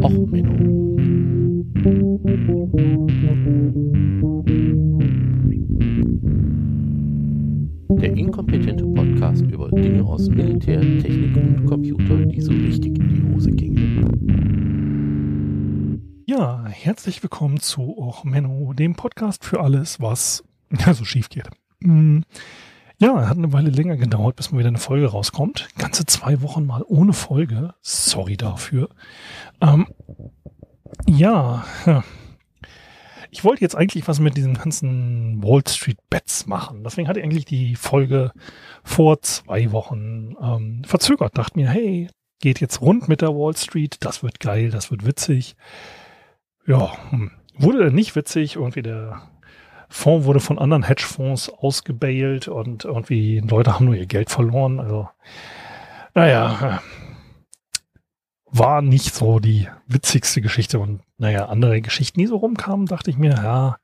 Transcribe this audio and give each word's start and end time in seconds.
Och, 0.00 0.10
Menno. 0.30 0.96
Der 8.00 8.16
inkompetente 8.16 8.84
Podcast 8.86 9.42
über 9.42 9.70
Dinge 9.70 10.02
aus 10.04 10.28
Militär, 10.30 10.80
Technik 10.80 11.36
und 11.36 11.66
Computer, 11.66 12.24
die 12.24 12.40
so 12.40 12.52
richtig 12.52 12.98
in 12.98 13.08
die 13.08 13.22
Hose 13.34 13.50
gingen. 13.50 14.02
Ja, 16.26 16.64
herzlich 16.68 17.22
willkommen 17.22 17.60
zu 17.60 17.82
Och 17.98 18.24
Menno, 18.24 18.72
dem 18.72 18.94
Podcast 18.94 19.44
für 19.44 19.60
alles, 19.60 20.00
was 20.00 20.42
ja, 20.70 20.94
so 20.94 21.04
schief 21.04 21.28
geht. 21.28 21.50
Hm, 21.84 22.24
ja, 23.02 23.28
hat 23.28 23.36
eine 23.36 23.52
Weile 23.52 23.70
länger 23.70 23.96
gedauert, 23.96 24.36
bis 24.36 24.52
mal 24.52 24.58
wieder 24.58 24.68
eine 24.68 24.78
Folge 24.78 25.08
rauskommt. 25.08 25.68
Ganze 25.76 26.06
zwei 26.06 26.40
Wochen 26.40 26.64
mal 26.64 26.84
ohne 26.86 27.12
Folge. 27.12 27.74
Sorry 27.80 28.36
dafür. 28.36 28.88
Ähm, 29.60 29.88
ja, 31.08 31.64
ich 33.32 33.42
wollte 33.42 33.62
jetzt 33.62 33.74
eigentlich 33.74 34.06
was 34.06 34.20
mit 34.20 34.36
diesen 34.36 34.54
ganzen 34.54 35.42
Wall 35.42 35.62
Street 35.66 35.98
Bets 36.10 36.46
machen. 36.46 36.84
Deswegen 36.84 37.08
hatte 37.08 37.18
ich 37.18 37.24
eigentlich 37.24 37.44
die 37.44 37.74
Folge 37.74 38.30
vor 38.84 39.20
zwei 39.22 39.72
Wochen 39.72 40.36
ähm, 40.40 40.82
verzögert. 40.84 41.36
Dachte 41.36 41.58
mir, 41.58 41.68
hey, 41.68 42.08
geht 42.40 42.60
jetzt 42.60 42.80
rund 42.82 43.08
mit 43.08 43.20
der 43.20 43.30
Wall 43.30 43.56
Street. 43.56 43.96
Das 44.00 44.22
wird 44.22 44.38
geil, 44.38 44.70
das 44.70 44.92
wird 44.92 45.04
witzig. 45.04 45.56
Ja, 46.66 46.92
hm, 47.10 47.32
wurde 47.56 47.90
nicht 47.90 48.14
witzig. 48.14 48.56
Irgendwie 48.56 48.82
der 48.82 49.22
Fonds 49.92 50.24
wurde 50.24 50.40
von 50.40 50.58
anderen 50.58 50.82
Hedgefonds 50.82 51.50
ausgebailt 51.50 52.48
und 52.48 52.84
irgendwie 52.84 53.40
Leute 53.40 53.74
haben 53.74 53.84
nur 53.84 53.94
ihr 53.94 54.06
Geld 54.06 54.30
verloren. 54.30 54.80
Also, 54.80 55.08
naja, 56.14 56.80
war 58.46 58.80
nicht 58.80 59.14
so 59.14 59.38
die 59.38 59.68
witzigste 59.86 60.40
Geschichte 60.40 60.78
und 60.78 61.02
naja, 61.18 61.46
andere 61.46 61.80
Geschichten, 61.82 62.20
die 62.20 62.26
so 62.26 62.36
rumkamen, 62.36 62.86
dachte 62.86 63.10
ich 63.10 63.18
mir, 63.18 63.34
ja, 63.34 63.76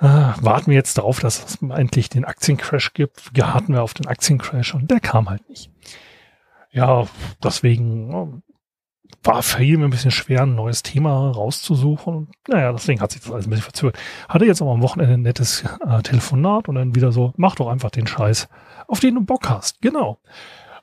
äh, 0.00 0.34
warten 0.42 0.72
wir 0.72 0.74
jetzt 0.74 0.98
darauf, 0.98 1.20
dass 1.20 1.44
es 1.44 1.62
endlich 1.62 2.08
den 2.08 2.24
Aktiencrash 2.24 2.92
gibt. 2.92 3.32
Geharten 3.32 3.72
wir 3.72 3.82
auf 3.82 3.94
den 3.94 4.08
Aktiencrash 4.08 4.74
und 4.74 4.90
der 4.90 5.00
kam 5.00 5.30
halt 5.30 5.48
nicht. 5.48 5.70
Ja, 6.72 7.06
deswegen 7.42 8.42
war 9.22 9.42
fiel 9.42 9.78
mir 9.78 9.84
ein 9.84 9.90
bisschen 9.90 10.10
schwer, 10.10 10.42
ein 10.42 10.54
neues 10.54 10.82
Thema 10.82 11.30
rauszusuchen. 11.30 12.28
Naja, 12.48 12.72
deswegen 12.72 13.00
hat 13.00 13.12
sich 13.12 13.22
das 13.22 13.32
alles 13.32 13.46
ein 13.46 13.50
bisschen 13.50 13.64
verzögert. 13.64 13.98
Hatte 14.28 14.46
jetzt 14.46 14.62
aber 14.62 14.72
am 14.72 14.82
Wochenende 14.82 15.14
ein 15.14 15.22
nettes 15.22 15.64
äh, 15.86 16.02
Telefonat 16.02 16.68
und 16.68 16.76
dann 16.76 16.94
wieder 16.94 17.12
so, 17.12 17.32
mach 17.36 17.56
doch 17.56 17.68
einfach 17.68 17.90
den 17.90 18.06
Scheiß, 18.06 18.48
auf 18.86 19.00
den 19.00 19.14
du 19.16 19.24
Bock 19.24 19.48
hast. 19.48 19.80
Genau. 19.82 20.18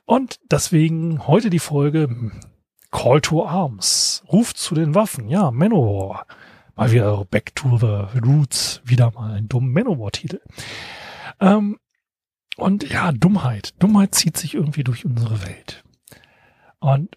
Und 0.04 0.38
deswegen 0.50 1.26
heute 1.26 1.48
die 1.50 1.58
Folge 1.58 2.32
Call 2.90 3.20
to 3.20 3.44
Arms. 3.44 4.22
Ruf 4.30 4.54
zu 4.54 4.74
den 4.74 4.94
Waffen. 4.94 5.28
Ja, 5.28 5.50
Manowar. 5.50 6.26
Mal 6.76 6.92
wieder 6.92 7.24
Back 7.24 7.54
to 7.54 7.76
the 7.78 8.18
Roots. 8.20 8.82
Wieder 8.84 9.10
mal 9.12 9.32
ein 9.32 9.48
dummer 9.48 9.68
Manowar-Titel. 9.68 10.40
Ähm, 11.40 11.78
und 12.56 12.88
ja, 12.88 13.10
Dummheit. 13.12 13.74
Dummheit 13.82 14.14
zieht 14.14 14.36
sich 14.36 14.54
irgendwie 14.54 14.84
durch 14.84 15.04
unsere 15.04 15.42
Welt. 15.42 15.82
Und 16.78 17.16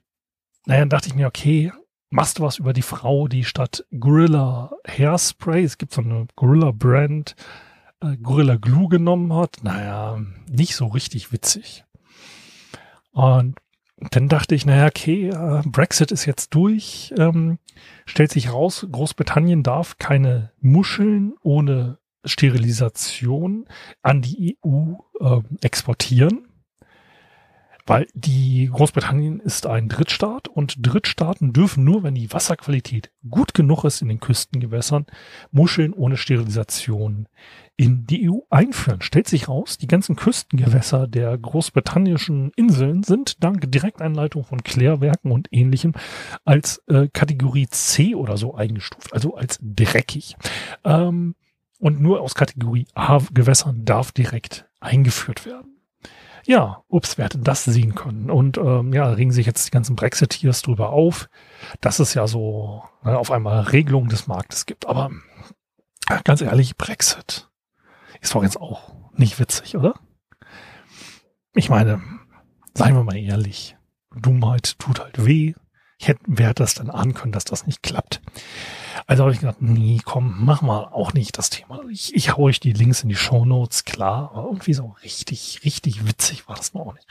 naja, 0.67 0.81
dann 0.81 0.89
dachte 0.89 1.07
ich 1.07 1.15
mir, 1.15 1.27
okay, 1.27 1.71
machst 2.09 2.39
du 2.39 2.43
was 2.43 2.59
über 2.59 2.73
die 2.73 2.81
Frau, 2.81 3.29
die 3.29 3.45
statt 3.45 3.85
Gorilla 3.97 4.71
Hairspray, 4.85 5.63
es 5.63 5.77
gibt 5.77 5.93
so 5.93 6.01
eine 6.01 6.27
Gorilla 6.35 6.71
Brand, 6.71 7.35
äh, 8.01 8.17
Gorilla 8.17 8.57
Glue 8.57 8.89
genommen 8.89 9.33
hat. 9.33 9.63
Naja, 9.63 10.19
nicht 10.49 10.75
so 10.75 10.87
richtig 10.87 11.31
witzig. 11.31 11.85
Und 13.11 13.55
dann 14.11 14.27
dachte 14.27 14.55
ich, 14.55 14.65
naja, 14.65 14.87
okay, 14.87 15.29
äh, 15.29 15.61
Brexit 15.65 16.11
ist 16.11 16.25
jetzt 16.25 16.53
durch. 16.53 17.13
Ähm, 17.17 17.59
stellt 18.05 18.31
sich 18.31 18.51
raus, 18.51 18.85
Großbritannien 18.91 19.63
darf 19.63 19.97
keine 19.97 20.51
Muscheln 20.59 21.33
ohne 21.43 21.97
Sterilisation 22.25 23.69
an 24.01 24.21
die 24.21 24.57
EU 24.65 24.95
äh, 25.21 25.41
exportieren 25.61 26.47
weil 27.87 28.07
die 28.13 28.69
Großbritannien 28.71 29.39
ist 29.39 29.65
ein 29.65 29.87
Drittstaat 29.87 30.49
und 30.49 30.75
Drittstaaten 30.85 31.53
dürfen 31.53 31.85
nur, 31.85 32.03
wenn 32.03 32.15
die 32.15 32.31
Wasserqualität 32.31 33.11
gut 33.29 33.53
genug 33.53 33.85
ist 33.85 34.01
in 34.01 34.09
den 34.09 34.19
Küstengewässern, 34.19 35.05
Muscheln 35.51 35.93
ohne 35.93 36.17
Sterilisation 36.17 37.27
in 37.77 38.05
die 38.05 38.29
EU 38.29 38.39
einführen. 38.49 39.01
Stellt 39.01 39.27
sich 39.27 39.47
raus, 39.47 39.77
die 39.77 39.87
ganzen 39.87 40.17
Küstengewässer 40.17 41.07
der 41.07 41.37
großbritannischen 41.37 42.51
Inseln 42.55 43.03
sind 43.03 43.41
dank 43.43 43.71
Direkteinleitung 43.71 44.43
von 44.43 44.63
Klärwerken 44.63 45.31
und 45.31 45.47
ähnlichem 45.51 45.93
als 46.43 46.83
äh, 46.87 47.07
Kategorie 47.07 47.67
C 47.67 48.15
oder 48.15 48.35
so 48.35 48.53
eingestuft, 48.53 49.13
also 49.13 49.35
als 49.35 49.59
dreckig. 49.61 50.35
Ähm, 50.83 51.35
und 51.79 52.01
nur 52.01 52.21
aus 52.21 52.35
Kategorie 52.35 52.87
A 52.95 53.19
Gewässern 53.31 53.85
darf 53.85 54.11
direkt 54.11 54.67
eingeführt 54.81 55.45
werden 55.45 55.76
ja, 56.47 56.81
ups, 56.87 57.17
wer 57.17 57.25
hätte 57.25 57.39
das 57.39 57.65
sehen 57.65 57.93
können? 57.93 58.31
Und 58.31 58.57
ähm, 58.57 58.93
ja, 58.93 59.09
regen 59.09 59.33
sich 59.33 59.45
jetzt 59.45 59.67
die 59.67 59.71
ganzen 59.71 59.97
Brexiteers 59.97 60.61
drüber 60.61 60.89
auf, 60.89 61.29
dass 61.81 61.99
es 61.99 62.13
ja 62.13 62.25
so 62.25 62.83
ne, 63.03 63.17
auf 63.17 63.31
einmal 63.31 63.59
Regelungen 63.59 64.07
des 64.07 64.27
Marktes 64.27 64.65
gibt. 64.65 64.87
Aber 64.87 65.11
ganz 66.23 66.39
ehrlich, 66.41 66.77
Brexit 66.77 67.49
ist 68.21 68.33
doch 68.33 68.43
jetzt 68.43 68.59
auch 68.59 68.93
nicht 69.13 69.39
witzig, 69.39 69.75
oder? 69.75 69.95
Ich 71.53 71.69
meine, 71.69 72.01
seien 72.73 72.95
wir 72.95 73.03
mal 73.03 73.17
ehrlich, 73.17 73.75
Dummheit 74.15 74.79
tut 74.79 75.01
halt 75.01 75.25
weh. 75.25 75.53
Ich 75.99 76.07
hätte, 76.07 76.21
wer 76.27 76.49
hätte 76.49 76.63
das 76.63 76.75
denn 76.75 76.89
ahnen 76.89 77.13
können, 77.13 77.33
dass 77.33 77.43
das 77.43 77.67
nicht 77.67 77.83
klappt? 77.83 78.21
Also 79.05 79.23
habe 79.23 79.33
ich 79.33 79.39
gedacht, 79.39 79.61
nee, 79.61 79.99
komm, 80.03 80.35
mach 80.39 80.61
mal 80.61 80.85
auch 80.85 81.13
nicht 81.13 81.37
das 81.37 81.49
Thema. 81.49 81.81
Ich, 81.89 82.15
ich 82.15 82.35
hau 82.35 82.43
euch 82.43 82.59
die 82.59 82.73
Links 82.73 83.03
in 83.03 83.09
die 83.09 83.15
Show 83.15 83.45
Notes, 83.45 83.85
klar, 83.85 84.31
aber 84.33 84.45
irgendwie 84.45 84.73
so 84.73 84.95
richtig, 85.03 85.61
richtig 85.63 86.07
witzig 86.07 86.47
war 86.47 86.55
das 86.55 86.73
noch 86.73 86.87
auch 86.87 86.93
nicht. 86.93 87.07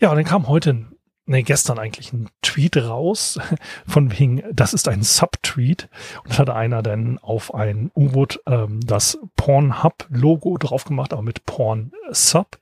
Ja, 0.00 0.10
und 0.10 0.16
dann 0.16 0.24
kam 0.24 0.48
heute, 0.48 0.86
nee, 1.24 1.42
gestern 1.42 1.78
eigentlich 1.78 2.12
ein 2.12 2.28
Tweet 2.42 2.76
raus, 2.76 3.38
von 3.86 4.18
wegen, 4.18 4.42
das 4.52 4.74
ist 4.74 4.88
ein 4.88 5.02
Subtweet. 5.02 5.88
Und 6.24 6.32
das 6.32 6.38
hatte 6.38 6.54
einer 6.54 6.82
dann 6.82 7.18
auf 7.18 7.54
ein 7.54 7.90
U-Boot 7.94 8.40
ähm, 8.46 8.80
das 8.80 9.18
Pornhub-Logo 9.36 10.58
drauf 10.58 10.84
gemacht, 10.84 11.12
aber 11.12 11.22
mit 11.22 11.46
Porn 11.46 11.92
Sub 12.10 12.58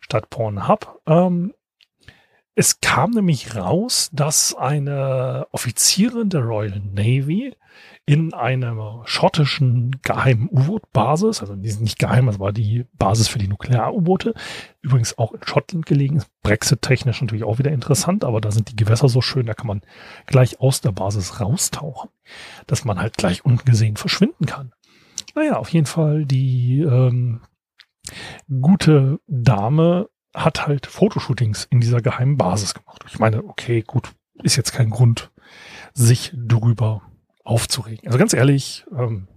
statt 0.00 0.30
Pornhub. 0.30 1.00
Ähm, 1.06 1.52
es 2.54 2.80
kam 2.80 3.12
nämlich 3.12 3.54
raus, 3.56 4.10
dass 4.12 4.54
eine 4.54 5.46
Offizierin 5.52 6.28
der 6.28 6.42
Royal 6.42 6.80
Navy 6.80 7.54
in 8.06 8.34
einer 8.34 9.02
schottischen 9.04 10.00
geheimen 10.02 10.48
U-Boot-Basis, 10.50 11.40
also 11.40 11.54
nicht 11.54 11.98
geheim, 11.98 12.26
das 12.26 12.40
war 12.40 12.52
die 12.52 12.86
Basis 12.98 13.28
für 13.28 13.38
die 13.38 13.46
Nuklear-U-Boote, 13.46 14.34
übrigens 14.82 15.16
auch 15.16 15.32
in 15.32 15.40
Schottland 15.44 15.86
gelegen, 15.86 16.22
Brexit-technisch 16.42 17.20
natürlich 17.20 17.44
auch 17.44 17.58
wieder 17.58 17.70
interessant, 17.70 18.24
aber 18.24 18.40
da 18.40 18.50
sind 18.50 18.70
die 18.70 18.76
Gewässer 18.76 19.08
so 19.08 19.20
schön, 19.20 19.46
da 19.46 19.54
kann 19.54 19.68
man 19.68 19.82
gleich 20.26 20.60
aus 20.60 20.80
der 20.80 20.92
Basis 20.92 21.40
raustauchen, 21.40 22.10
dass 22.66 22.84
man 22.84 22.98
halt 22.98 23.16
gleich 23.16 23.44
ungesehen 23.44 23.96
verschwinden 23.96 24.46
kann. 24.46 24.72
Naja, 25.36 25.56
auf 25.56 25.68
jeden 25.68 25.86
Fall 25.86 26.24
die 26.24 26.80
ähm, 26.80 27.42
gute 28.60 29.20
Dame 29.28 30.08
hat 30.34 30.66
halt 30.66 30.86
Fotoshootings 30.86 31.66
in 31.70 31.80
dieser 31.80 32.00
geheimen 32.00 32.36
Basis 32.36 32.74
gemacht. 32.74 33.04
Ich 33.08 33.18
meine, 33.18 33.44
okay, 33.44 33.82
gut, 33.82 34.12
ist 34.42 34.56
jetzt 34.56 34.72
kein 34.72 34.90
Grund, 34.90 35.30
sich 35.92 36.32
drüber 36.34 37.02
aufzuregen. 37.44 38.06
Also 38.06 38.18
ganz 38.18 38.32
ehrlich, 38.32 38.84
ähm, 38.96 39.28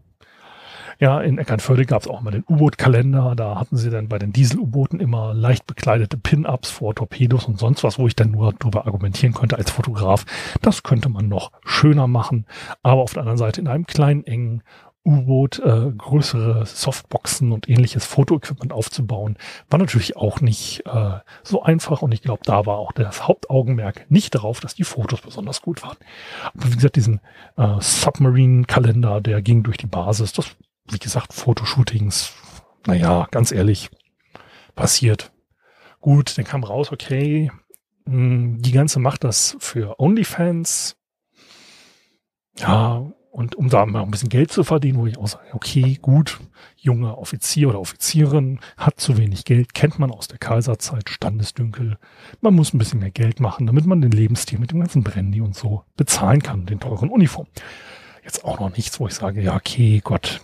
ja, 1.00 1.20
in 1.22 1.38
Eckernförde 1.38 1.86
gab 1.86 2.02
es 2.02 2.08
auch 2.08 2.22
mal 2.22 2.32
den 2.32 2.46
U-Boot-Kalender. 2.48 3.34
Da 3.36 3.60
hatten 3.60 3.78
sie 3.78 3.90
dann 3.90 4.08
bei 4.08 4.20
den 4.20 4.32
Diesel-U-Booten 4.32 5.00
immer 5.00 5.34
leicht 5.34 5.66
bekleidete 5.66 6.18
Pin-Ups 6.18 6.70
vor 6.70 6.96
Torpedos 6.96 7.46
und 7.46 7.60
sonst 7.60 7.84
was, 7.84 7.98
wo 7.98 8.08
ich 8.08 8.16
dann 8.16 8.32
nur 8.32 8.54
darüber 8.54 8.86
argumentieren 8.86 9.34
konnte 9.34 9.58
als 9.58 9.72
Fotograf. 9.72 10.26
Das 10.62 10.84
könnte 10.84 11.10
man 11.10 11.28
noch 11.28 11.52
schöner 11.66 12.08
machen. 12.08 12.46
Aber 12.84 13.02
auf 13.02 13.14
der 13.14 13.22
anderen 13.22 13.38
Seite 13.38 13.62
in 13.62 13.68
einem 13.68 13.86
kleinen, 13.86 14.24
engen 14.26 14.64
U-Boot 15.06 15.60
äh, 15.60 15.92
größere 15.98 16.66
Softboxen 16.66 17.52
und 17.52 17.68
ähnliches 17.68 18.06
Fotoequipment 18.06 18.72
aufzubauen, 18.72 19.38
war 19.70 19.80
natürlich 19.80 20.16
auch 20.16 20.40
nicht 20.40 20.86
äh, 20.86 21.20
so 21.44 21.64
einfach. 21.64 22.02
Und 22.02 22.14
ich 22.14 22.22
glaube, 22.22 22.42
da 22.46 22.66
war 22.66 22.78
auch 22.78 22.94
das 22.94 23.28
Hauptaugenmerk 23.28 24.10
nicht 24.10 24.34
darauf, 24.34 24.60
dass 24.62 24.76
die 24.76 24.86
Fotos 24.86 25.22
besonders 25.22 25.62
gut 25.62 25.84
waren. 25.84 25.98
Aber 26.54 26.72
wie 26.72 26.76
gesagt, 26.76 26.96
diesen 26.96 27.20
äh, 27.58 27.76
Submarine-Kalender, 27.80 29.20
der 29.20 29.42
ging 29.42 29.64
durch 29.64 29.78
die 29.78 29.88
Basis. 29.88 30.32
Das, 30.32 30.56
wie 30.90 31.00
gesagt, 31.00 31.34
Fotoshootings, 31.34 32.34
naja, 32.88 33.28
ganz 33.32 33.52
ehrlich, 33.52 33.90
passiert. 34.76 35.32
Gut, 36.00 36.38
dann 36.38 36.46
kam 36.46 36.64
raus, 36.64 36.92
okay, 36.92 37.52
mh, 38.06 38.58
die 38.60 38.72
ganze 38.72 39.00
macht 39.00 39.24
das 39.24 39.58
für 39.60 40.00
OnlyFans. 40.00 40.96
Ja, 42.58 43.12
und 43.34 43.56
um 43.56 43.68
da 43.68 43.84
mal 43.88 44.04
ein 44.04 44.12
bisschen 44.12 44.30
Geld 44.30 44.52
zu 44.52 44.64
verdienen, 44.64 45.00
wo 45.00 45.08
ich 45.08 45.18
auch 45.18 45.28
sage, 45.28 45.48
okay, 45.54 45.98
gut, 46.00 46.40
junger 46.78 47.18
Offizier 47.18 47.68
oder 47.68 47.80
Offizierin 47.80 48.60
hat 48.78 49.00
zu 49.00 49.18
wenig 49.18 49.44
Geld, 49.44 49.74
kennt 49.74 49.98
man 49.98 50.12
aus 50.12 50.28
der 50.28 50.38
Kaiserzeit, 50.38 51.10
Standesdünkel. 51.10 51.98
Man 52.42 52.54
muss 52.54 52.76
ein 52.76 52.78
bisschen 52.78 53.00
mehr 53.00 53.10
Geld 53.10 53.40
machen, 53.40 53.66
damit 53.66 53.88
man 53.88 54.02
den 54.02 54.12
Lebensstil 54.12 54.60
mit 54.60 54.70
dem 54.70 54.82
ganzen 54.82 55.04
Brandy 55.04 55.42
und 55.42 55.56
so 55.56 55.84
bezahlen 55.98 56.44
kann, 56.44 56.68
den 56.68 56.80
teuren 56.80 57.10
Uniform. 57.10 57.48
Jetzt 58.24 58.46
auch 58.46 58.60
noch 58.60 58.78
nichts, 58.78 59.00
wo 59.00 59.08
ich 59.08 59.16
sage, 59.16 59.42
ja, 59.42 59.56
okay, 59.56 60.00
Gott. 60.04 60.42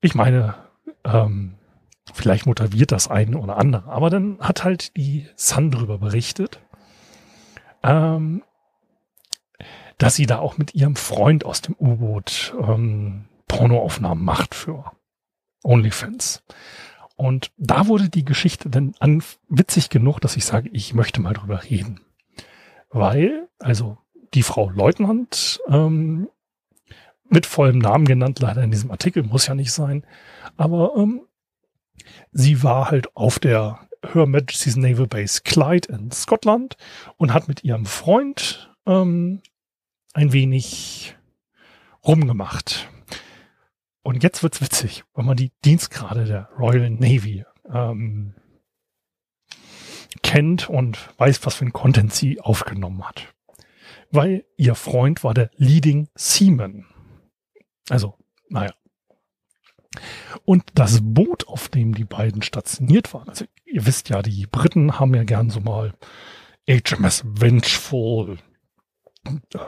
Ich 0.00 0.14
meine, 0.14 0.54
ähm, 1.04 1.56
vielleicht 2.14 2.46
motiviert 2.46 2.90
das 2.90 3.08
eine 3.08 3.36
oder 3.36 3.58
andere. 3.58 3.84
Aber 3.84 4.08
dann 4.08 4.38
hat 4.40 4.64
halt 4.64 4.96
die 4.96 5.26
Sun 5.36 5.70
drüber 5.70 5.98
berichtet, 5.98 6.58
ähm, 7.82 8.42
dass 9.98 10.14
sie 10.14 10.26
da 10.26 10.38
auch 10.38 10.58
mit 10.58 10.74
ihrem 10.74 10.96
Freund 10.96 11.44
aus 11.44 11.62
dem 11.62 11.74
U-Boot 11.78 12.54
ähm, 12.60 13.26
Pornoaufnahmen 13.48 14.24
macht 14.24 14.54
für 14.54 14.92
OnlyFans. 15.62 16.42
Und 17.16 17.50
da 17.56 17.86
wurde 17.86 18.10
die 18.10 18.24
Geschichte 18.24 18.68
dann 18.68 18.94
an, 18.98 19.22
witzig 19.48 19.88
genug, 19.88 20.20
dass 20.20 20.36
ich 20.36 20.44
sage, 20.44 20.68
ich 20.72 20.92
möchte 20.92 21.20
mal 21.20 21.32
drüber 21.32 21.62
reden. 21.64 22.00
Weil, 22.90 23.48
also 23.58 23.98
die 24.34 24.42
Frau 24.42 24.68
Leutnant, 24.68 25.60
ähm, 25.68 26.28
mit 27.28 27.46
vollem 27.46 27.78
Namen 27.78 28.04
genannt, 28.04 28.40
leider 28.40 28.62
in 28.62 28.70
diesem 28.70 28.90
Artikel, 28.90 29.22
muss 29.22 29.46
ja 29.46 29.54
nicht 29.54 29.72
sein, 29.72 30.06
aber 30.56 30.94
ähm, 30.96 31.22
sie 32.32 32.62
war 32.62 32.90
halt 32.90 33.16
auf 33.16 33.38
der 33.38 33.80
Her 34.12 34.26
Majesty's 34.26 34.76
Naval 34.76 35.06
Base 35.06 35.40
Clyde 35.42 35.88
in 35.88 36.10
Scotland 36.12 36.76
und 37.16 37.32
hat 37.32 37.48
mit 37.48 37.64
ihrem 37.64 37.86
Freund 37.86 38.70
ähm, 38.86 39.42
ein 40.16 40.32
wenig 40.32 41.14
rumgemacht. 42.02 42.88
Und 44.02 44.22
jetzt 44.22 44.42
wird's 44.42 44.62
witzig, 44.62 45.04
wenn 45.14 45.26
man 45.26 45.36
die 45.36 45.52
Dienstgrade 45.64 46.24
der 46.24 46.48
Royal 46.58 46.88
Navy 46.88 47.44
ähm, 47.70 48.34
kennt 50.22 50.70
und 50.70 50.98
weiß, 51.18 51.44
was 51.44 51.56
für 51.56 51.66
ein 51.66 51.74
Content 51.74 52.14
sie 52.14 52.40
aufgenommen 52.40 53.06
hat. 53.06 53.34
Weil 54.10 54.46
ihr 54.56 54.74
Freund 54.74 55.22
war 55.22 55.34
der 55.34 55.50
Leading 55.56 56.08
Seaman. 56.14 56.86
Also, 57.90 58.16
naja. 58.48 58.72
Und 60.46 60.64
das 60.74 61.00
Boot, 61.02 61.46
auf 61.46 61.68
dem 61.68 61.94
die 61.94 62.04
beiden 62.04 62.40
stationiert 62.40 63.12
waren, 63.12 63.28
also 63.28 63.44
ihr 63.66 63.84
wisst 63.84 64.08
ja, 64.08 64.22
die 64.22 64.46
Briten 64.46 64.98
haben 64.98 65.14
ja 65.14 65.24
gern 65.24 65.50
so 65.50 65.60
mal 65.60 65.92
HMS 66.68 67.22
Vengeful, 67.26 68.38
äh, 69.26 69.58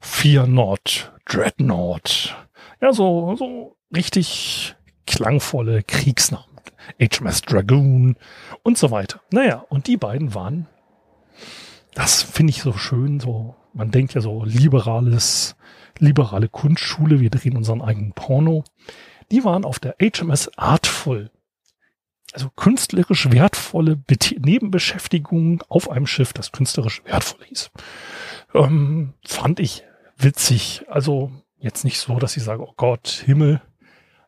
Fear 0.00 0.46
Not, 0.46 1.12
Dreadnought. 1.26 2.34
Ja, 2.80 2.92
so, 2.92 3.36
so 3.36 3.76
richtig 3.94 4.74
klangvolle 5.06 5.82
Kriegsnamen. 5.82 6.54
HMS 7.00 7.42
Dragoon 7.42 8.16
und 8.62 8.78
so 8.78 8.90
weiter. 8.90 9.20
Naja, 9.30 9.64
und 9.68 9.86
die 9.86 9.96
beiden 9.96 10.34
waren, 10.34 10.66
das 11.94 12.22
finde 12.22 12.50
ich 12.50 12.62
so 12.62 12.72
schön, 12.72 13.20
so, 13.20 13.56
man 13.72 13.90
denkt 13.90 14.14
ja 14.14 14.20
so 14.20 14.44
liberales, 14.44 15.56
liberale 15.98 16.48
Kunstschule, 16.48 17.20
wir 17.20 17.30
drehen 17.30 17.56
unseren 17.56 17.82
eigenen 17.82 18.12
Porno. 18.12 18.64
Die 19.30 19.44
waren 19.44 19.64
auf 19.64 19.78
der 19.78 19.96
HMS 20.00 20.50
Artful. 20.56 21.30
Also 22.32 22.50
künstlerisch 22.50 23.30
wertvolle 23.30 24.02
Nebenbeschäftigung 24.38 25.62
auf 25.68 25.88
einem 25.88 26.06
Schiff, 26.06 26.32
das 26.32 26.50
künstlerisch 26.50 27.04
wertvoll 27.04 27.46
hieß. 27.46 27.70
Ähm, 28.54 29.14
fand 29.26 29.60
ich 29.60 29.84
witzig. 30.16 30.84
Also 30.88 31.32
jetzt 31.58 31.84
nicht 31.84 31.98
so, 31.98 32.18
dass 32.18 32.36
ich 32.36 32.44
sage, 32.44 32.62
oh 32.62 32.74
Gott, 32.76 33.08
Himmel, 33.26 33.60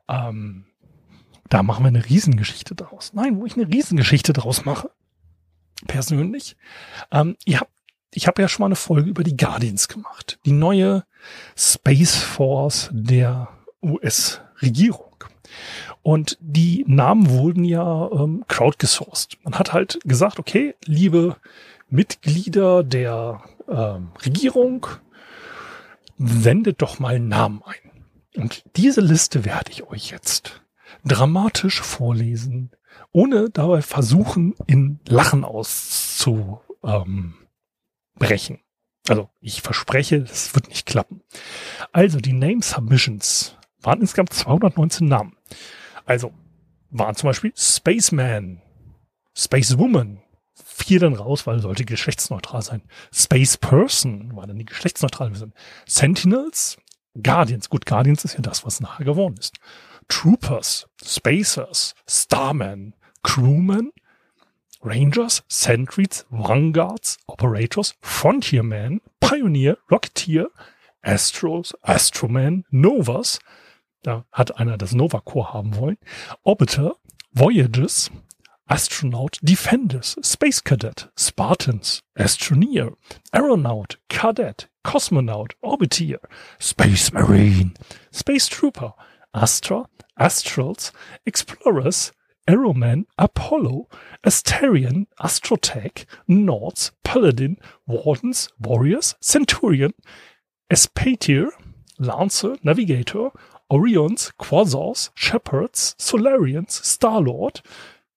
ähm, 0.09 0.67
da 1.49 1.63
machen 1.63 1.85
wir 1.85 1.89
eine 1.89 2.05
Riesengeschichte 2.05 2.75
draus. 2.75 3.13
Nein, 3.15 3.39
wo 3.39 3.47
ich 3.47 3.57
eine 3.57 3.69
Riesengeschichte 3.69 4.33
draus 4.33 4.65
mache, 4.65 4.91
persönlich. 5.87 6.57
Ähm, 7.13 7.37
ihr 7.45 7.61
habt, 7.61 7.71
ich 8.13 8.27
habe 8.27 8.43
ja 8.43 8.49
schon 8.49 8.63
mal 8.63 8.67
eine 8.67 8.77
Folge 8.77 9.11
über 9.11 9.23
die 9.23 9.37
Guardians 9.37 9.89
gemacht. 9.89 10.39
Die 10.45 10.53
neue 10.53 11.05
Space 11.57 12.17
Force 12.17 12.91
der 12.93 13.49
US-Regierung. 13.83 15.05
Und 16.03 16.39
die 16.41 16.85
Namen 16.87 17.29
wurden 17.31 17.65
ja 17.65 18.11
ähm, 18.11 18.45
crowdgesourced. 18.49 19.39
Man 19.45 19.59
hat 19.59 19.73
halt 19.73 19.99
gesagt, 20.05 20.39
okay, 20.39 20.75
liebe 20.85 21.37
Mitglieder 21.89 22.83
der 22.83 23.43
ähm, 23.69 24.13
Regierung, 24.25 24.87
sendet 26.19 26.83
doch 26.83 26.99
mal 26.99 27.19
Namen 27.21 27.63
ein. 27.65 27.93
Und 28.37 28.65
diese 28.77 29.01
Liste 29.01 29.45
werde 29.45 29.71
ich 29.71 29.85
euch 29.85 30.11
jetzt 30.11 30.63
dramatisch 31.05 31.81
vorlesen, 31.81 32.71
ohne 33.13 33.51
dabei 33.51 33.83
versuchen, 33.83 34.55
in 34.67 35.01
Lachen 35.07 35.45
auszubrechen. 35.45 36.61
Also 39.09 39.31
ich 39.41 39.63
verspreche, 39.63 40.21
das 40.23 40.55
wird 40.55 40.69
nicht 40.69 40.87
klappen. 40.87 41.23
Also 41.93 42.19
die 42.19 42.33
Name 42.33 42.63
Submissions 42.63 43.57
waren 43.81 44.01
insgesamt 44.01 44.33
219 44.33 45.07
Namen. 45.07 45.37
Also 46.05 46.33
waren 46.91 47.15
zum 47.15 47.29
Beispiel 47.29 47.53
Spaceman, 47.57 48.63
Spacewoman, 49.35 50.23
fiel 50.65 50.99
dann 50.99 51.15
raus, 51.15 51.47
weil 51.47 51.61
sollte 51.61 51.85
geschlechtsneutral 51.85 52.63
sein. 52.63 52.83
Space 53.13 53.57
Person 53.57 54.35
war 54.35 54.47
dann 54.47 54.59
die 54.59 54.65
geschlechtsneutral. 54.65 55.33
Sentinels, 55.87 56.79
Guardians. 57.23 57.69
Gut, 57.69 57.87
Guardians 57.87 58.25
ist 58.25 58.35
ja 58.35 58.41
das, 58.41 58.65
was 58.65 58.81
nachher 58.81 59.05
geworden 59.05 59.37
ist. 59.39 59.57
Troopers, 60.09 60.89
Spacers, 61.05 61.95
Starmen, 62.09 62.95
Crewmen, 63.23 63.93
Rangers, 64.83 65.43
Sentries, 65.49 66.27
Vanguards, 66.31 67.19
Operators, 67.27 67.95
Frontiermen, 68.01 69.01
Pioneer, 69.21 69.79
Rocketeer, 69.91 70.49
Astros, 71.03 71.75
Astroman, 71.83 72.65
Novas, 72.71 73.41
da 74.03 74.25
hat 74.31 74.59
einer 74.59 74.79
das 74.79 74.93
Nova 74.93 75.21
Core 75.21 75.53
haben 75.53 75.77
wollen, 75.77 75.99
Orbiter, 76.43 76.97
Voyages, 77.33 78.11
Astronaut, 78.69 79.39
Defenders, 79.45 80.17
Space 80.23 80.61
Cadet, 80.61 81.09
Spartans, 81.17 82.03
Astroneer, 82.19 82.95
Aeronaut, 83.33 83.97
Cadet, 84.09 84.67
Cosmonaut, 84.85 85.53
Orbiteer, 85.63 86.19
Space 86.59 87.13
Marine, 87.13 87.75
Space 88.11 88.49
Trooper, 88.49 88.93
Astra, 89.33 89.87
Astrals, 90.19 90.91
Explorers, 91.25 92.11
Aeroman, 92.49 93.07
Apollo, 93.19 93.89
Asterian, 94.25 95.07
Astrotech, 95.21 96.05
Nords, 96.29 96.91
Paladin, 97.05 97.59
Wardens, 97.87 98.49
Warriors, 98.59 99.15
Centurion, 99.21 99.93
Espatier, 100.73 101.51
Lancer, 101.99 102.57
Navigator, 102.65 103.31
Orions, 103.71 104.33
Quasars, 104.39 105.11
Shepherds, 105.15 105.95
Solarians, 105.99 106.81
Starlord, 106.81 107.63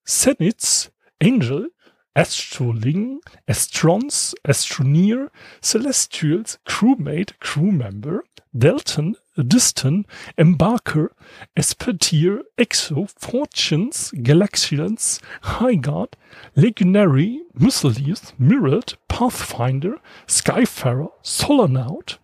Zeniths, 0.10 0.90
Angel, 1.22 1.68
Astroling, 2.16 3.20
Astrons, 3.48 4.34
Astroneer, 4.44 5.30
Celestials, 5.62 6.58
Crewmate, 6.66 7.38
Crewmember, 7.40 8.22
Delton, 8.52 9.16
Distan, 9.38 10.06
Embarker, 10.36 11.12
Espeteer, 11.56 12.42
Exo, 12.58 13.08
Fortunes, 13.20 14.12
Galaxians, 14.16 15.20
Highguard, 15.44 16.14
Legionary, 16.56 17.44
Missiles, 17.54 18.34
Mirrored, 18.40 18.98
Pathfinder, 19.08 20.00
Skyfarer, 20.28 21.12
Solonaut, 21.24 22.18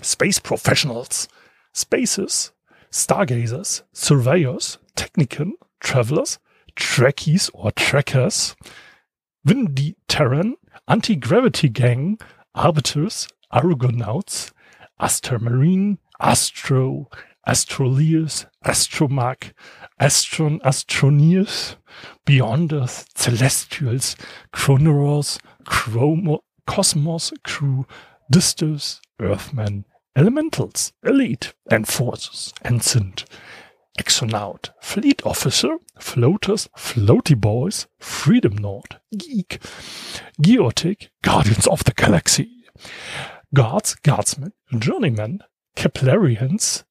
Space 0.00 0.38
Professionals, 0.38 1.26
Spaces, 1.72 2.52
Stargazers, 2.92 3.82
Surveyors, 3.92 4.78
Technican, 4.94 5.54
Travelers, 5.80 6.38
Trekkies 6.76 7.50
or 7.54 7.70
Trackers, 7.72 8.56
Windy 9.44 9.96
Terran, 10.08 10.56
Anti-Gravity 10.88 11.68
Gang, 11.68 12.18
Arbiters, 12.54 13.28
Argonauts, 13.50 14.52
Astromarine, 15.00 15.98
Astro, 16.20 17.08
Astroleers, 17.46 18.46
Astromag, 18.64 19.52
Astron, 20.00 20.60
Astroneers, 20.60 21.76
Beyonders, 22.26 23.06
Celestials, 23.16 24.16
Chronoros, 24.52 25.38
Chromo, 25.64 26.40
Cosmos, 26.66 27.32
Crew, 27.42 27.86
Disters, 28.30 29.00
Earthmen, 29.20 29.84
Elementals, 30.16 30.92
Elite, 31.04 31.54
Enforcers, 31.70 32.52
Ensign, 32.64 33.14
Exonaut, 33.98 34.70
Fleet 34.80 35.24
Officer, 35.26 35.76
Floaters, 35.98 36.68
Floaty 36.76 37.38
Boys, 37.38 37.86
Freedom 37.98 38.56
Nord, 38.56 39.00
Geek, 39.16 39.60
Geotic, 40.40 41.10
Guardians 41.22 41.66
of 41.66 41.84
the 41.84 41.92
Galaxy, 41.92 42.64
Guards, 43.54 43.94
Guardsmen, 43.96 44.52
Journeymen, 44.78 45.40
Keplerians, 45.76 46.84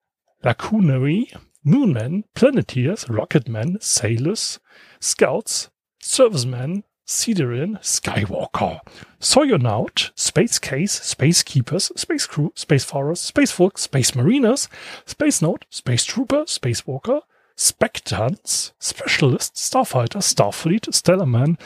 Lacunary, 0.43 1.31
Moonmen, 1.65 2.23
Planeteers, 2.35 3.05
Rocketmen, 3.05 3.81
Sailors, 3.81 4.59
Scouts, 4.99 5.69
Servicemen, 6.01 6.83
Siderian, 7.09 7.79
Skywalker, 7.81 8.81
Soyonaut, 9.19 10.11
Space 10.15 10.59
Case, 10.59 10.91
Space 10.91 11.41
Keepers, 11.41 11.91
Space 11.95 12.27
Crew, 12.27 12.51
Space 12.55 12.85
Forest, 12.85 13.25
Space 13.25 13.51
Folk, 13.51 13.79
Space 13.79 14.13
Mariners, 14.13 14.69
Space 15.07 15.41
Note, 15.41 15.65
Space 15.71 16.05
Trooper, 16.05 16.43
Spacewalker, 16.45 17.21
Spectans, 17.57 18.73
Specialists, 18.79 19.59
Starfighter, 19.59 20.21
Starfleet, 20.21 20.87
Stellarman, 20.91 21.57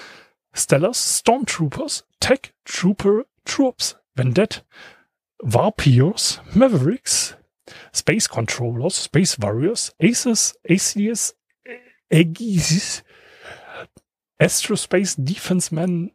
Stellars, 0.55 0.95
Stormtroopers, 0.95 2.03
Tech, 2.21 2.53
Trooper, 2.63 3.25
Troops, 3.43 3.95
Vendette, 4.15 4.61
Varpiers, 5.43 6.39
Mavericks, 6.55 7.35
Space 7.91 8.27
Controllers, 8.27 8.95
Space 8.95 9.37
Warriors, 9.37 9.93
Aces, 9.99 10.55
Aces, 10.69 11.33
Aegis, 12.09 13.03
Astrospace 14.43 15.15
Defense 15.17 15.73
Man, 15.73 16.11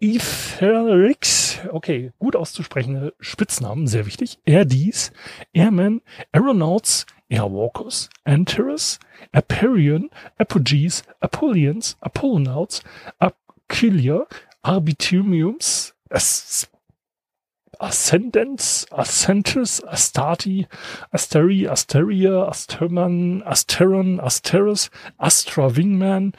Etherix, 0.00 1.60
okay, 1.68 2.10
gut 2.18 2.34
auszusprechende 2.34 3.14
Spitznamen, 3.20 3.86
sehr 3.86 4.06
wichtig. 4.06 4.40
Airdies, 4.44 5.12
Airmen, 5.54 6.00
Aeronauts, 6.32 7.06
Airwalkers, 7.28 8.10
Antares, 8.24 8.98
Aperion, 9.30 10.10
Apogees, 10.36 11.04
Apollians, 11.20 11.96
Apollonauts, 12.00 12.82
Aquilia, 13.20 14.26
Arbitumiums, 14.62 15.94
As 16.08 16.68
Ascendants, 17.78 18.90
Ascentus, 18.90 19.80
Astati, 19.84 20.66
Asteri, 21.12 21.68
Asteria, 21.68 22.48
Asterman, 22.48 23.44
Asteron, 23.44 24.18
Asteris, 24.18 24.90
Astra 25.18 25.68
Wingman, 25.68 26.34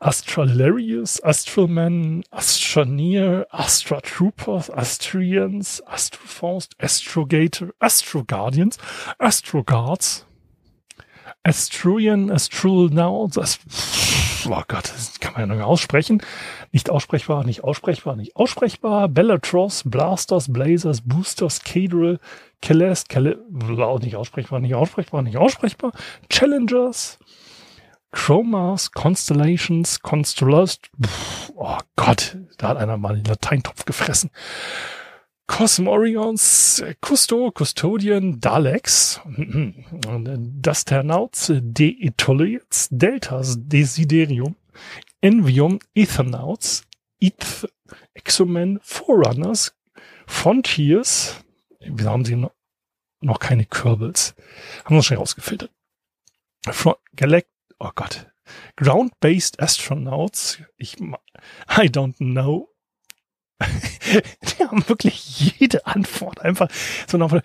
Astralarius, 0.00 1.22
Astralman, 1.22 2.24
Astroneer, 2.30 3.46
Astra 3.50 4.00
Troopers, 4.00 4.70
Astrians, 4.70 5.82
Astrofaust, 5.86 6.74
Astrogator, 6.78 7.68
Astroguardians, 7.78 8.78
Astroguards, 9.18 10.26
Astruian, 11.44 12.30
Astrolnauts, 12.30 13.38
Ast 13.38 13.60
oh 14.48 14.62
Gott, 14.66 14.90
das 14.90 15.20
kann 15.20 15.32
man 15.32 15.42
ja 15.42 15.46
noch 15.46 15.54
nicht 15.56 15.64
aussprechen. 15.64 16.22
Nicht 16.72 16.90
aussprechbar, 16.90 17.44
nicht 17.44 17.62
aussprechbar, 17.64 18.16
nicht 18.16 18.36
aussprechbar. 18.36 19.08
Bellatros, 19.08 19.82
Blasters, 19.84 20.52
Blazers, 20.52 21.00
Boosters, 21.02 21.62
Cadril, 21.62 22.18
Celeste, 22.64 23.12
Cele 23.12 23.38
nicht 24.00 24.16
aussprechbar, 24.16 24.60
nicht 24.60 24.74
aussprechbar, 24.74 25.22
nicht 25.22 25.36
aussprechbar. 25.36 25.92
Challengers, 26.28 27.18
Chromas, 28.16 28.90
Constellations, 28.92 30.00
Constellars, 30.00 30.80
oh 31.54 31.76
Gott, 31.96 32.38
da 32.56 32.68
hat 32.68 32.78
einer 32.78 32.96
mal 32.96 33.14
den 33.14 33.26
Lateintopf 33.26 33.84
gefressen. 33.84 34.30
Cosmorions, 35.46 36.82
Custo, 37.02 37.52
Custodian, 37.52 38.40
Daleks, 38.40 39.20
Dasternauts, 39.28 41.52
Deetolites, 41.54 42.88
Deltas, 42.90 43.58
Desiderium, 43.60 44.56
Envium, 45.20 45.78
Ethernauts, 45.94 46.84
Eth, 47.20 47.68
Exomen, 48.14 48.80
Forerunners, 48.82 49.76
Frontiers, 50.26 51.36
wir 51.80 52.06
haben 52.06 52.24
sie 52.24 52.34
noch, 52.34 52.50
keine 53.38 53.66
Kerbals, 53.66 54.34
haben 54.86 54.96
wir 54.96 55.02
schon 55.02 55.18
rausgefiltert. 55.18 55.70
Front, 56.68 56.96
Galact, 57.14 57.50
oh 57.78 57.90
Gott, 57.94 58.30
Ground-Based 58.76 59.60
Astronauts, 59.60 60.58
ich, 60.76 61.00
I 61.00 61.88
don't 61.88 62.16
know, 62.16 62.68
die 63.60 64.64
haben 64.64 64.86
wirklich 64.88 65.58
jede 65.58 65.86
Antwort 65.86 66.40
einfach 66.40 66.68
so 67.06 67.16
noch. 67.16 67.40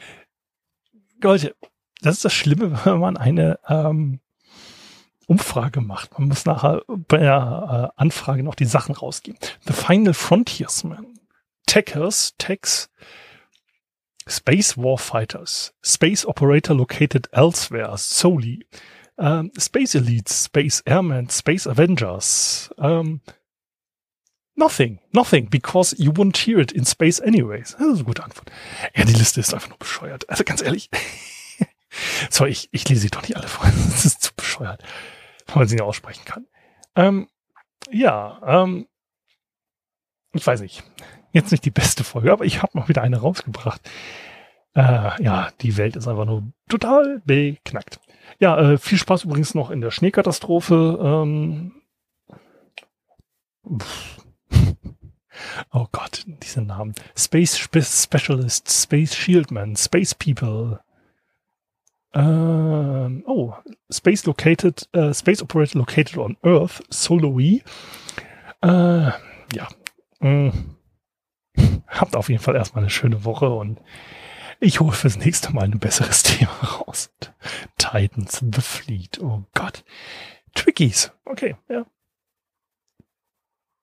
Leute, 1.21 1.55
das 2.01 2.15
ist 2.15 2.25
das 2.25 2.33
Schlimme, 2.33 2.85
wenn 2.85 2.99
man 2.99 3.15
eine 3.17 3.59
ähm, 3.67 4.19
Umfrage 5.27 5.81
macht. 5.81 6.17
Man 6.17 6.27
muss 6.27 6.45
nachher 6.45 6.83
bei 6.87 7.17
der 7.17 7.91
äh, 7.95 8.01
Anfrage 8.01 8.43
noch 8.43 8.55
die 8.55 8.65
Sachen 8.65 8.95
rausgeben. 8.95 9.39
The 9.65 9.73
Final 9.73 10.13
Frontiersman, 10.13 11.19
Techers, 11.67 12.35
Techs, 12.37 12.89
Space 14.27 14.77
Warfighters, 14.77 15.73
Space 15.81 16.25
Operator 16.25 16.75
Located 16.75 17.29
Elsewhere, 17.31 17.97
Soli, 17.97 18.65
ähm, 19.17 19.51
Space 19.57 19.95
Elites, 19.95 20.45
Space 20.45 20.81
Airmen, 20.81 21.29
Space 21.29 21.67
Avengers, 21.67 22.73
ähm, 22.77 23.21
Nothing, 24.61 24.99
nothing, 25.11 25.49
because 25.49 25.95
you 25.97 26.11
wouldn't 26.11 26.37
hear 26.37 26.59
it 26.59 26.71
in 26.71 26.85
space 26.85 27.19
anyways. 27.19 27.71
Das 27.71 27.81
ist 27.81 27.95
eine 27.95 28.03
gute 28.03 28.23
Antwort. 28.23 28.51
Ja, 28.93 29.05
die 29.05 29.13
Liste 29.13 29.39
ist 29.39 29.53
einfach 29.53 29.69
nur 29.69 29.79
bescheuert. 29.79 30.29
Also 30.29 30.43
ganz 30.43 30.61
ehrlich. 30.61 30.89
Sorry, 32.29 32.51
ich, 32.51 32.69
ich 32.71 32.87
lese 32.87 33.01
sie 33.01 33.09
doch 33.09 33.21
nicht 33.21 33.35
alle 33.35 33.47
vor. 33.47 33.65
Das 33.91 34.05
ist 34.05 34.21
zu 34.21 34.31
bescheuert, 34.35 34.83
wenn 35.47 35.57
man 35.57 35.67
sie 35.67 35.75
nicht 35.75 35.83
aussprechen 35.83 36.25
kann. 36.25 36.45
Ähm, 36.95 37.27
ja, 37.89 38.39
ähm, 38.45 38.87
ich 40.33 40.45
weiß 40.45 40.61
nicht. 40.61 40.83
Jetzt 41.31 41.51
nicht 41.51 41.65
die 41.65 41.71
beste 41.71 42.03
Folge, 42.03 42.31
aber 42.31 42.45
ich 42.45 42.61
habe 42.61 42.77
noch 42.77 42.89
wieder 42.89 43.01
eine 43.01 43.19
rausgebracht. 43.19 43.81
Äh, 44.75 45.23
ja, 45.23 45.49
die 45.61 45.77
Welt 45.77 45.95
ist 45.95 46.07
einfach 46.07 46.25
nur 46.25 46.43
total 46.69 47.21
beknackt. 47.25 47.99
Ja, 48.39 48.57
äh, 48.59 48.77
viel 48.77 48.97
Spaß 48.97 49.25
übrigens 49.25 49.53
noch 49.55 49.71
in 49.71 49.81
der 49.81 49.91
Schneekatastrophe. 49.91 50.99
Ähm, 51.01 51.73
Oh 55.71 55.87
Gott, 55.91 56.23
diese 56.43 56.61
Namen. 56.61 56.93
Space 57.17 57.57
Specialist, 57.57 58.69
Space 58.69 59.15
Shieldman, 59.15 59.75
Space 59.75 60.13
People. 60.15 60.79
Ähm, 62.13 63.23
oh, 63.25 63.53
Space 63.89 64.25
located, 64.25 64.87
uh, 64.95 65.13
Space 65.13 65.41
Operator 65.41 65.79
located 65.79 66.17
on 66.17 66.37
Earth, 66.43 66.83
Solo-E. 66.89 67.61
Äh, 68.61 69.11
ja. 69.53 69.67
Mm. 70.19 70.49
Habt 71.87 72.15
auf 72.15 72.29
jeden 72.29 72.41
Fall 72.41 72.55
erstmal 72.55 72.83
eine 72.83 72.89
schöne 72.89 73.23
Woche 73.23 73.49
und 73.49 73.79
ich 74.61 74.79
hole 74.79 74.93
fürs 74.93 75.17
nächste 75.17 75.51
Mal 75.53 75.65
ein 75.65 75.79
besseres 75.79 76.23
Thema 76.23 76.51
raus. 76.51 77.11
Titans, 77.77 78.39
The 78.39 78.61
Fleet, 78.61 79.19
oh 79.21 79.43
Gott. 79.53 79.83
Twickies, 80.53 81.11
okay, 81.25 81.55
ja. 81.67 81.85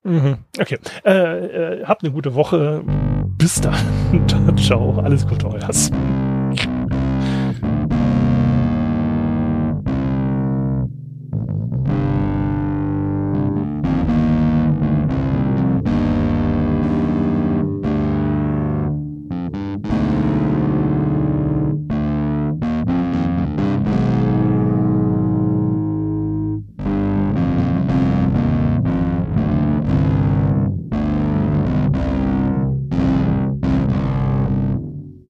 Mhm. 0.05 0.39
Okay. 0.59 0.79
Äh, 1.05 1.11
äh, 1.81 1.85
habt 1.85 2.03
eine 2.03 2.13
gute 2.13 2.35
Woche. 2.35 2.83
Bis 3.37 3.61
dann. 3.61 4.57
Ciao. 4.57 4.99
Alles 5.01 5.27
Gute, 5.27 5.49
euers. 5.49 5.91